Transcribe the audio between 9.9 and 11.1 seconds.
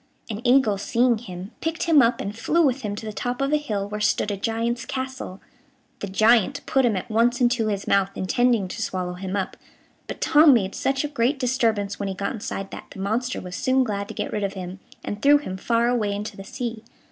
but Tom made such a